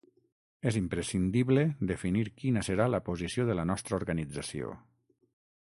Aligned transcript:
És 0.71 0.79
imprescindible 0.79 1.65
definir 1.93 2.25
quina 2.41 2.65
serà 2.71 2.89
la 2.95 3.03
posició 3.11 3.49
de 3.51 3.59
la 3.61 3.67
nostra 3.73 4.03
organització. 4.03 4.77